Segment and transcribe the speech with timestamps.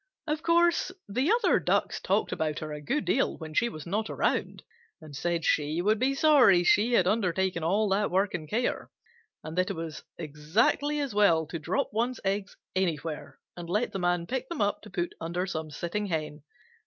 [0.25, 4.09] Of course the other Ducks talked about her a good deal when she was not
[4.09, 4.63] around,
[4.99, 8.89] and said she would be sorry she had undertaken all that work and care,
[9.43, 13.99] and that it was exactly as well to drop one's eggs anywhere and let the
[13.99, 16.41] Man pick them up to put under some sitting Hen.